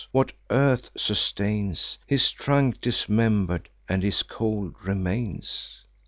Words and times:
what 0.11 0.31
earth 0.49 0.89
sustains 0.97 1.99
His 2.07 2.31
trunk 2.31 2.81
dismember'd, 2.81 3.69
and 3.87 4.01
his 4.01 4.23
cold 4.23 4.73
remains? 4.83 5.83